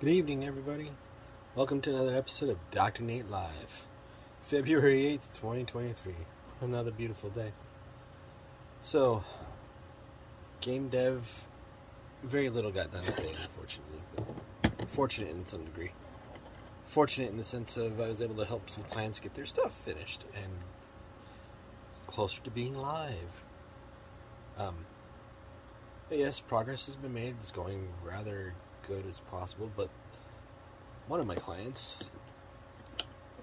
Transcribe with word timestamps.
Good 0.00 0.12
evening, 0.12 0.46
everybody. 0.46 0.90
Welcome 1.54 1.82
to 1.82 1.90
another 1.90 2.16
episode 2.16 2.48
of 2.48 2.56
Dr. 2.70 3.02
Nate 3.02 3.28
Live. 3.28 3.86
February 4.40 5.02
8th, 5.02 5.36
2023. 5.38 6.14
Another 6.62 6.90
beautiful 6.90 7.28
day. 7.28 7.52
So, 8.80 9.22
game 10.62 10.88
dev, 10.88 11.44
very 12.22 12.48
little 12.48 12.70
got 12.70 12.90
done 12.90 13.04
today, 13.04 13.34
unfortunately. 13.42 14.00
But 14.62 14.88
fortunate 14.88 15.32
in 15.32 15.44
some 15.44 15.66
degree. 15.66 15.92
Fortunate 16.84 17.30
in 17.30 17.36
the 17.36 17.44
sense 17.44 17.76
of 17.76 18.00
I 18.00 18.08
was 18.08 18.22
able 18.22 18.36
to 18.36 18.46
help 18.46 18.70
some 18.70 18.84
clients 18.84 19.20
get 19.20 19.34
their 19.34 19.44
stuff 19.44 19.74
finished 19.84 20.24
and 20.34 20.50
closer 22.06 22.40
to 22.40 22.50
being 22.50 22.74
live. 22.74 23.44
Um, 24.56 24.76
yes, 26.10 26.40
progress 26.40 26.86
has 26.86 26.96
been 26.96 27.12
made. 27.12 27.34
It's 27.38 27.52
going 27.52 27.86
rather 28.02 28.54
good 28.86 29.06
as 29.06 29.20
possible, 29.20 29.70
but 29.76 29.88
one 31.08 31.20
of 31.20 31.26
my 31.26 31.34
clients, 31.34 32.10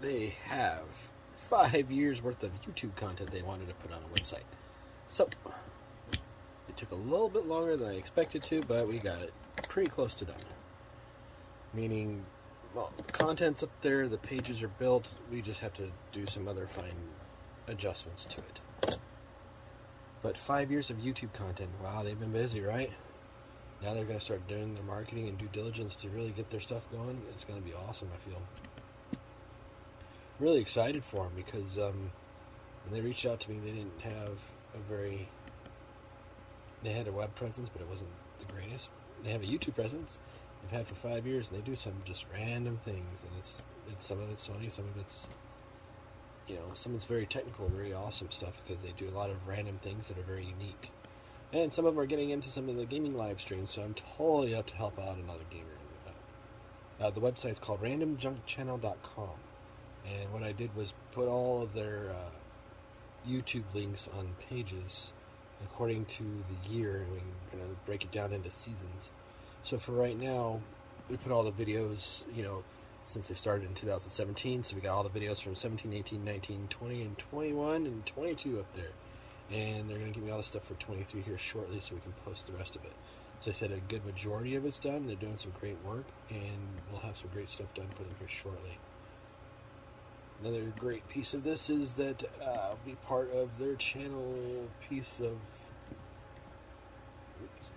they 0.00 0.34
have 0.44 0.84
five 1.34 1.90
years 1.90 2.22
worth 2.22 2.42
of 2.42 2.50
YouTube 2.62 2.94
content 2.96 3.30
they 3.30 3.42
wanted 3.42 3.68
to 3.68 3.74
put 3.74 3.92
on 3.92 3.98
a 4.02 4.18
website. 4.18 4.44
So, 5.06 5.28
it 6.12 6.76
took 6.76 6.92
a 6.92 6.96
little 6.96 7.28
bit 7.28 7.46
longer 7.46 7.76
than 7.76 7.90
I 7.90 7.94
expected 7.94 8.42
to, 8.44 8.62
but 8.62 8.86
we 8.86 8.98
got 8.98 9.20
it 9.22 9.32
pretty 9.68 9.90
close 9.90 10.14
to 10.16 10.24
done. 10.24 10.36
Meaning, 11.74 12.24
well, 12.74 12.92
the 12.96 13.12
content's 13.12 13.62
up 13.62 13.70
there, 13.80 14.08
the 14.08 14.18
pages 14.18 14.62
are 14.62 14.68
built, 14.68 15.14
we 15.30 15.42
just 15.42 15.60
have 15.60 15.72
to 15.74 15.90
do 16.12 16.26
some 16.26 16.46
other 16.48 16.66
fine 16.66 16.94
adjustments 17.66 18.24
to 18.26 18.38
it. 18.38 18.98
But 20.22 20.38
five 20.38 20.70
years 20.70 20.90
of 20.90 20.98
YouTube 20.98 21.32
content, 21.32 21.70
wow, 21.82 22.02
they've 22.02 22.18
been 22.18 22.32
busy, 22.32 22.60
right? 22.60 22.90
Now 23.82 23.94
they're 23.94 24.04
going 24.04 24.18
to 24.18 24.24
start 24.24 24.46
doing 24.46 24.74
their 24.74 24.84
marketing 24.84 25.28
and 25.28 25.38
due 25.38 25.48
diligence 25.52 25.96
to 25.96 26.08
really 26.10 26.30
get 26.30 26.50
their 26.50 26.60
stuff 26.60 26.82
going. 26.92 27.20
It's 27.32 27.44
going 27.44 27.60
to 27.60 27.66
be 27.66 27.74
awesome, 27.74 28.08
I 28.14 28.28
feel. 28.28 28.40
Really 30.38 30.60
excited 30.60 31.04
for 31.04 31.24
them 31.24 31.32
because 31.36 31.78
um, 31.78 32.12
when 32.84 32.92
they 32.92 33.00
reached 33.00 33.26
out 33.26 33.40
to 33.40 33.50
me, 33.50 33.58
they 33.58 33.72
didn't 33.72 34.00
have 34.02 34.38
a 34.74 34.78
very. 34.88 35.28
They 36.82 36.92
had 36.92 37.08
a 37.08 37.12
web 37.12 37.34
presence, 37.34 37.68
but 37.68 37.82
it 37.82 37.88
wasn't 37.88 38.10
the 38.38 38.50
greatest. 38.52 38.90
They 39.22 39.30
have 39.30 39.42
a 39.42 39.46
YouTube 39.46 39.74
presence. 39.74 40.18
They've 40.62 40.78
had 40.78 40.86
for 40.86 40.94
five 40.94 41.26
years, 41.26 41.50
and 41.50 41.58
they 41.58 41.64
do 41.64 41.76
some 41.76 41.92
just 42.06 42.24
random 42.32 42.80
things, 42.84 43.22
and 43.22 43.32
it's 43.38 43.64
it's 43.92 44.06
some 44.06 44.20
of 44.20 44.30
it's 44.30 44.46
funny, 44.46 44.70
some 44.70 44.86
of 44.86 44.96
it's 44.98 45.28
you 46.50 46.56
know, 46.56 46.62
some 46.74 46.92
of 46.92 46.96
it's 46.96 47.04
very 47.04 47.26
technical, 47.26 47.68
very 47.68 47.94
awesome 47.94 48.30
stuff 48.30 48.60
because 48.66 48.82
they 48.82 48.92
do 48.98 49.08
a 49.08 49.16
lot 49.16 49.30
of 49.30 49.36
random 49.46 49.78
things 49.82 50.08
that 50.08 50.18
are 50.18 50.22
very 50.22 50.44
unique. 50.44 50.90
And 51.52 51.72
some 51.72 51.84
of 51.84 51.94
them 51.94 52.02
are 52.02 52.06
getting 52.06 52.30
into 52.30 52.48
some 52.48 52.68
of 52.68 52.76
the 52.76 52.86
gaming 52.86 53.16
live 53.16 53.40
streams, 53.40 53.70
so 53.70 53.82
I'm 53.82 53.94
totally 53.94 54.54
up 54.54 54.66
to 54.68 54.76
help 54.76 54.98
out 54.98 55.16
another 55.16 55.44
gamer. 55.50 55.66
Uh, 57.00 57.10
the 57.10 57.20
website's 57.20 57.58
called 57.58 57.82
randomjunkchannel.com. 57.82 59.30
And 60.06 60.32
what 60.32 60.42
I 60.42 60.52
did 60.52 60.74
was 60.76 60.92
put 61.12 61.28
all 61.28 61.62
of 61.62 61.72
their 61.72 62.10
uh, 62.10 63.28
YouTube 63.28 63.64
links 63.74 64.08
on 64.16 64.34
pages 64.48 65.12
according 65.64 66.04
to 66.06 66.22
the 66.22 66.74
year, 66.74 66.96
and 66.96 67.10
we're 67.10 67.58
going 67.58 67.70
to 67.70 67.76
break 67.86 68.04
it 68.04 68.12
down 68.12 68.32
into 68.32 68.50
seasons. 68.50 69.10
So 69.62 69.78
for 69.78 69.92
right 69.92 70.18
now, 70.18 70.60
we 71.08 71.16
put 71.16 71.32
all 71.32 71.42
the 71.42 71.52
videos, 71.52 72.22
you 72.34 72.42
know, 72.42 72.62
since 73.04 73.28
they 73.28 73.34
started 73.34 73.68
in 73.68 73.74
2017. 73.74 74.62
So 74.62 74.76
we 74.76 74.82
got 74.82 74.92
all 74.92 75.02
the 75.02 75.20
videos 75.20 75.42
from 75.42 75.54
17, 75.54 75.92
18, 75.92 76.24
19, 76.24 76.66
20, 76.68 77.02
and 77.02 77.18
21, 77.18 77.86
and 77.86 78.06
22 78.06 78.60
up 78.60 78.72
there 78.74 78.92
and 79.52 79.88
they're 79.88 79.98
going 79.98 80.12
to 80.12 80.18
give 80.18 80.24
me 80.24 80.30
all 80.30 80.38
the 80.38 80.44
stuff 80.44 80.64
for 80.64 80.74
23 80.74 81.22
here 81.22 81.38
shortly 81.38 81.80
so 81.80 81.94
we 81.94 82.00
can 82.00 82.12
post 82.24 82.46
the 82.46 82.52
rest 82.52 82.76
of 82.76 82.84
it. 82.84 82.92
So 83.40 83.50
I 83.50 83.54
said 83.54 83.72
a 83.72 83.80
good 83.88 84.04
majority 84.04 84.54
of 84.54 84.66
it's 84.66 84.78
done. 84.78 85.06
They're 85.06 85.16
doing 85.16 85.38
some 85.38 85.52
great 85.58 85.78
work, 85.84 86.04
and 86.28 86.58
we'll 86.90 87.00
have 87.00 87.16
some 87.16 87.30
great 87.32 87.48
stuff 87.48 87.72
done 87.74 87.88
for 87.88 88.02
them 88.02 88.14
here 88.18 88.28
shortly. 88.28 88.78
Another 90.42 90.72
great 90.78 91.06
piece 91.08 91.34
of 91.34 91.42
this 91.42 91.68
is 91.68 91.94
that 91.94 92.22
uh, 92.42 92.50
I'll 92.50 92.78
be 92.84 92.96
part 93.06 93.32
of 93.32 93.50
their 93.58 93.74
channel 93.76 94.68
piece 94.88 95.20
of. 95.20 95.32
Oops, 97.42 97.70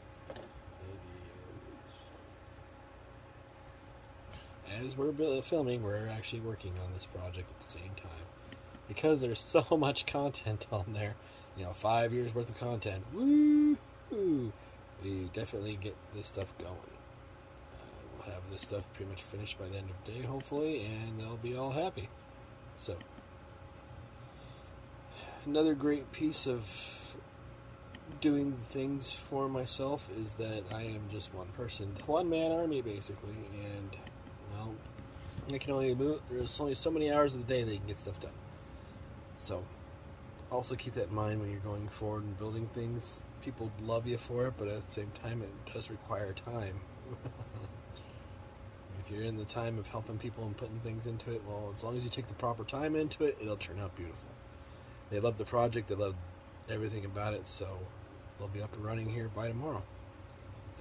as 4.82 4.98
we're 4.98 5.42
filming, 5.42 5.84
we're 5.84 6.08
actually 6.08 6.42
working 6.42 6.74
on 6.84 6.94
this 6.94 7.06
project 7.06 7.50
at 7.50 7.60
the 7.60 7.68
same 7.68 7.92
time 7.96 8.12
because 8.88 9.22
there's 9.22 9.40
so 9.40 9.78
much 9.78 10.06
content 10.06 10.68
on 10.72 10.86
there 10.94 11.16
you 11.58 11.64
know, 11.64 11.74
five 11.74 12.14
years 12.14 12.34
worth 12.34 12.50
of 12.50 12.60
content. 12.60 13.04
Woo! 13.14 13.78
We 15.04 15.30
definitely 15.34 15.78
get 15.82 15.96
this 16.14 16.28
stuff 16.28 16.48
going. 16.58 16.72
Uh, 16.72 17.86
we'll 18.18 18.34
have 18.34 18.44
this 18.52 18.62
stuff 18.62 18.84
pretty 18.94 19.10
much 19.10 19.24
finished 19.24 19.60
by 19.60 19.68
the 19.68 19.78
end 19.78 19.90
of 19.90 20.06
the 20.06 20.12
day, 20.12 20.26
hopefully, 20.26 20.86
and 20.86 21.20
they'll 21.20 21.38
be 21.38 21.56
all 21.56 21.72
happy. 21.72 22.10
So, 22.76 22.96
another 25.46 25.74
great 25.74 26.12
piece 26.12 26.48
of 26.48 26.64
doing 28.22 28.58
things 28.70 29.14
for 29.14 29.48
myself 29.48 30.08
is 30.22 30.36
that 30.36 30.64
I 30.74 30.84
am 30.84 31.02
just 31.12 31.34
one 31.34 31.48
person, 31.58 31.94
one 32.06 32.30
man 32.30 32.52
army 32.52 32.82
basically, 32.82 33.36
and 33.54 33.98
well, 34.54 34.74
I 35.54 35.58
can 35.58 35.74
only 35.74 35.94
move. 35.96 36.22
There's 36.30 36.60
only 36.60 36.76
so 36.76 36.92
many 36.92 37.12
hours 37.12 37.36
of 37.36 37.46
the 37.46 37.54
day 37.54 37.64
that 37.64 37.72
you 37.72 37.80
can 37.80 37.88
get 37.88 37.98
stuff 37.98 38.20
done. 38.20 38.32
So 39.38 39.64
also 40.54 40.76
keep 40.76 40.94
that 40.94 41.10
in 41.10 41.16
mind 41.16 41.42
when 41.42 41.50
you're 41.50 41.60
going 41.60 41.88
forward 41.88 42.24
and 42.24 42.38
building 42.38 42.70
things. 42.74 43.24
People 43.44 43.72
love 43.82 44.08
you 44.08 44.18
for 44.18 44.48
it, 44.48 44.54
but 44.58 44.68
at 44.68 44.86
the 44.86 44.92
same 44.92 45.12
time, 45.22 45.42
it 45.42 45.74
does 45.74 45.90
require 45.90 46.34
time. 46.34 46.80
if 49.06 49.12
you're 49.12 49.24
in 49.24 49.36
the 49.36 49.46
time 49.46 49.80
of 49.80 49.88
helping 49.88 50.18
people 50.18 50.46
and 50.46 50.56
putting 50.56 50.80
things 50.80 51.08
into 51.08 51.32
it, 51.32 51.42
well, 51.48 51.74
as 51.76 51.84
long 51.84 51.98
as 51.98 52.04
you 52.04 52.10
take 52.10 52.28
the 52.28 52.34
proper 52.36 52.64
time 52.64 52.96
into 52.96 53.26
it, 53.26 53.38
it'll 53.42 53.58
turn 53.58 53.80
out 53.80 53.96
beautiful. 53.96 54.20
They 55.10 55.20
love 55.20 55.38
the 55.38 55.46
project, 55.46 55.90
they 55.90 55.96
love 55.96 56.16
everything 56.70 57.04
about 57.04 57.34
it, 57.34 57.48
so 57.48 57.68
they'll 58.38 58.48
be 58.48 58.62
up 58.62 58.74
and 58.74 58.86
running 58.86 59.10
here 59.10 59.30
by 59.36 59.48
tomorrow. 59.48 59.84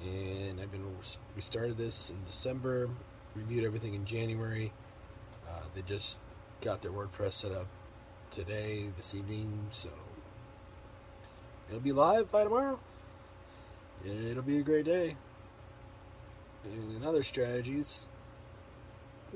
And 0.04 0.60
I've 0.60 0.70
been 0.70 0.84
we 1.34 1.42
started 1.42 1.76
this 1.76 2.10
in 2.10 2.16
December, 2.26 2.90
reviewed 3.34 3.64
everything 3.64 3.94
in 3.94 4.04
January. 4.04 4.72
Uh, 5.48 5.62
they 5.74 5.82
just 5.82 6.18
got 6.60 6.82
their 6.82 6.92
WordPress 6.92 7.32
set 7.34 7.52
up 7.52 7.66
today, 8.32 8.88
this 8.96 9.14
evening, 9.14 9.68
so 9.72 9.90
it'll 11.68 11.80
be 11.80 11.92
live 11.92 12.30
by 12.32 12.44
tomorrow. 12.44 12.78
It'll 14.04 14.42
be 14.42 14.58
a 14.58 14.62
great 14.62 14.86
day. 14.86 15.16
And 16.64 16.96
in 16.96 17.04
other 17.06 17.22
strategies, 17.22 18.08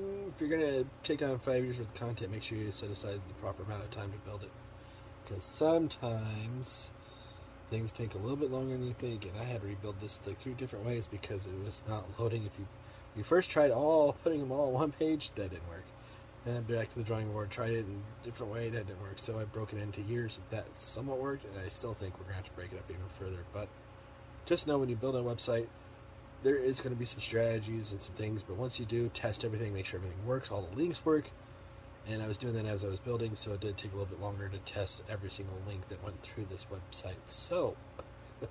mm, 0.01 0.29
if 0.29 0.41
you're 0.41 0.49
going 0.49 0.61
to 0.61 0.85
take 1.03 1.21
on 1.21 1.37
five 1.37 1.63
years 1.63 1.77
worth 1.77 1.87
of 1.87 1.93
content, 1.93 2.31
make 2.31 2.41
sure 2.41 2.57
you 2.57 2.71
set 2.71 2.89
aside 2.89 3.21
the 3.27 3.33
proper 3.35 3.63
amount 3.63 3.83
of 3.83 3.91
time 3.91 4.11
to 4.11 4.17
build 4.29 4.41
it. 4.41 4.51
Because 5.23 5.43
sometimes 5.43 6.89
things 7.69 7.91
take 7.91 8.15
a 8.15 8.17
little 8.17 8.35
bit 8.35 8.49
longer 8.49 8.73
than 8.73 8.87
you 8.87 8.95
think. 8.97 9.25
And 9.25 9.33
I 9.39 9.43
had 9.43 9.61
to 9.61 9.67
rebuild 9.67 10.01
this 10.01 10.25
like 10.25 10.39
three 10.39 10.53
different 10.53 10.85
ways 10.85 11.05
because 11.05 11.45
it 11.45 11.53
was 11.63 11.83
not 11.87 12.05
loading. 12.19 12.45
If 12.45 12.57
you 12.57 12.65
you 13.15 13.23
first 13.23 13.49
tried 13.49 13.71
all 13.71 14.13
putting 14.23 14.39
them 14.39 14.51
all 14.51 14.67
on 14.67 14.73
one 14.73 14.91
page, 14.91 15.31
that 15.35 15.49
didn't 15.49 15.67
work. 15.69 15.83
And 16.47 16.65
back 16.65 16.87
to 16.89 16.95
the 16.99 17.03
drawing 17.03 17.29
board, 17.29 17.49
tried 17.49 17.71
it 17.71 17.79
in 17.79 18.01
a 18.21 18.25
different 18.25 18.53
way, 18.53 18.69
that 18.69 18.87
didn't 18.87 19.01
work. 19.01 19.17
So 19.19 19.37
I 19.37 19.43
broke 19.43 19.73
it 19.73 19.79
into 19.79 20.01
years. 20.01 20.39
That 20.49 20.73
somewhat 20.73 21.19
worked, 21.19 21.43
and 21.43 21.53
I 21.63 21.67
still 21.67 21.93
think 21.93 22.13
we're 22.13 22.23
going 22.23 22.35
to 22.35 22.35
have 22.37 22.45
to 22.45 22.53
break 22.53 22.71
it 22.71 22.77
up 22.77 22.89
even 22.89 23.01
further. 23.19 23.43
But 23.51 23.67
just 24.45 24.65
know 24.65 24.77
when 24.77 24.87
you 24.87 24.95
build 24.95 25.17
a 25.17 25.21
website, 25.21 25.67
there 26.43 26.55
is 26.55 26.79
going 26.79 26.95
to 26.95 26.99
be 26.99 27.05
some 27.05 27.19
strategies 27.19 27.91
and 27.91 27.99
some 27.99 28.15
things, 28.15 28.43
but 28.43 28.55
once 28.55 28.79
you 28.79 28.85
do, 28.85 29.09
test 29.09 29.43
everything, 29.43 29.73
make 29.73 29.85
sure 29.85 29.99
everything 29.99 30.25
works, 30.25 30.49
all 30.49 30.61
the 30.61 30.77
links 30.77 31.03
work. 31.03 31.29
And 32.07 32.23
I 32.23 32.27
was 32.27 32.37
doing 32.37 32.53
that 32.53 32.65
as 32.65 32.85
I 32.85 32.87
was 32.87 32.99
building, 32.99 33.35
so 33.35 33.51
it 33.51 33.59
did 33.59 33.77
take 33.77 33.91
a 33.91 33.95
little 33.95 34.05
bit 34.05 34.21
longer 34.21 34.47
to 34.47 34.57
test 34.59 35.01
every 35.09 35.29
single 35.29 35.57
link 35.67 35.89
that 35.89 36.01
went 36.01 36.21
through 36.21 36.47
this 36.49 36.65
website. 36.71 37.15
So, 37.25 37.75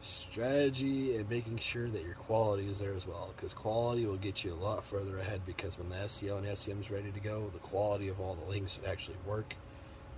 strategy 0.00 1.16
and 1.16 1.28
making 1.28 1.58
sure 1.58 1.88
that 1.88 2.04
your 2.04 2.14
quality 2.14 2.68
is 2.68 2.78
there 2.78 2.94
as 2.94 3.06
well 3.06 3.32
because 3.36 3.52
quality 3.52 4.06
will 4.06 4.16
get 4.16 4.44
you 4.44 4.52
a 4.52 4.54
lot 4.54 4.84
further 4.84 5.18
ahead 5.18 5.40
because 5.44 5.78
when 5.78 5.88
the 5.88 5.96
SEO 5.96 6.38
and 6.38 6.58
SEM 6.58 6.80
is 6.80 6.90
ready 6.90 7.10
to 7.10 7.20
go 7.20 7.50
the 7.52 7.58
quality 7.58 8.08
of 8.08 8.20
all 8.20 8.34
the 8.34 8.50
links 8.50 8.78
actually 8.86 9.16
work 9.26 9.56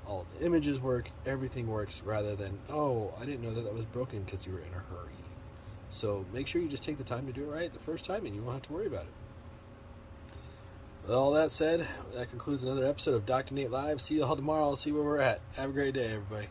all 0.06 0.27
the 0.38 0.44
images 0.44 0.81
work 0.81 1.11
everything 1.25 1.67
works 1.67 2.03
rather 2.05 2.37
than 2.37 2.59
oh 2.69 3.15
I 3.19 3.25
didn't 3.25 3.43
know 3.43 3.55
that 3.55 3.62
that 3.62 3.75
was 3.75 3.87
broken 3.87 4.23
because 4.23 4.47
you 4.47 4.53
were 4.53 4.61
in 4.61 4.73
a 4.75 4.94
hurry. 4.94 5.15
So 5.88 6.25
make 6.33 6.47
sure 6.47 6.61
you 6.61 6.69
just 6.69 6.83
take 6.83 6.99
the 6.99 7.05
time 7.05 7.26
to 7.26 7.33
do 7.33 7.44
it 7.44 7.53
right 7.53 7.73
the 7.73 7.81
first 7.81 8.05
time 8.05 8.26
and 8.26 8.35
you 8.35 8.43
won't 8.43 8.56
have 8.56 8.62
to 8.62 8.73
worry 8.73 8.87
about 8.87 9.05
it. 9.05 9.12
With 11.03 11.17
all 11.17 11.33
that 11.33 11.50
said 11.50 11.87
that 12.15 12.29
concludes 12.31 12.62
another 12.62 12.85
episode 12.85 13.15
of 13.15 13.25
Dr. 13.25 13.55
Nate 13.55 13.71
Live. 13.71 14.00
See 14.00 14.17
you 14.17 14.25
all 14.25 14.37
tomorrow. 14.37 14.65
I'll 14.65 14.76
see 14.76 14.93
where 14.93 15.03
we're 15.03 15.19
at. 15.19 15.41
Have 15.55 15.71
a 15.71 15.73
great 15.73 15.94
day 15.94 16.12
everybody 16.12 16.49